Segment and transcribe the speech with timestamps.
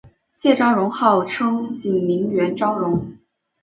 [0.33, 3.17] 谢昭容号称景宁园昭容。